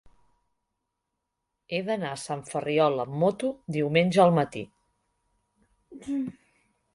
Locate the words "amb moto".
3.03-3.51